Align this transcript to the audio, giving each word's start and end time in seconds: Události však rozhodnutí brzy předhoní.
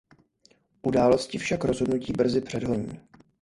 Události 0.81 1.37
však 1.37 1.63
rozhodnutí 1.63 2.13
brzy 2.13 2.41
předhoní. 2.41 2.99